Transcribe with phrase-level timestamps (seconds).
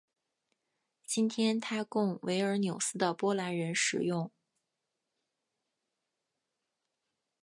[1.05, 4.31] 今天它供维尔纽斯的波兰人使用。